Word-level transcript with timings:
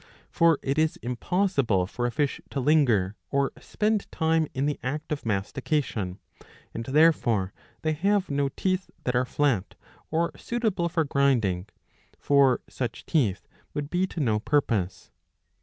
For 0.31 0.57
it 0.63 0.79
is 0.79 0.97
impossible 1.03 1.85
for 1.85 2.07
a 2.07 2.11
fish 2.11 2.41
to 2.49 2.59
linger 2.59 3.15
or 3.29 3.51
spend 3.59 4.11
time 4.11 4.47
in 4.55 4.65
the 4.65 4.79
act 4.81 5.11
of 5.11 5.27
mastication, 5.27 6.17
^' 6.43 6.45
and 6.73 6.83
therefore 6.85 7.53
they 7.83 7.93
have 7.93 8.27
no 8.31 8.49
teeth 8.49 8.89
that 9.03 9.15
are 9.15 9.25
flat 9.25 9.75
or 10.09 10.31
suitable 10.35 10.89
for 10.89 11.03
grinding; 11.03 11.67
for 12.17 12.61
such 12.67 13.05
teeth 13.05 13.47
would 13.75 13.91
be 13.91 14.07
to 14.07 14.19
no 14.19 14.39
purpose. 14.39 15.11